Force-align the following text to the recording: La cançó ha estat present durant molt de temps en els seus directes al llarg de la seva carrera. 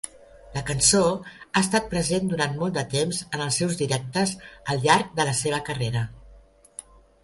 La 0.53 0.61
cançó 0.69 1.01
ha 1.09 1.63
estat 1.65 1.91
present 1.91 2.31
durant 2.33 2.57
molt 2.63 2.75
de 2.81 2.85
temps 2.95 3.21
en 3.29 3.47
els 3.49 3.63
seus 3.63 3.79
directes 3.85 4.37
al 4.73 4.85
llarg 4.89 5.17
de 5.21 5.31
la 5.33 5.41
seva 5.45 5.65
carrera. 5.73 6.09